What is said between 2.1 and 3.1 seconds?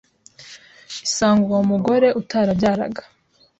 utarabyaraga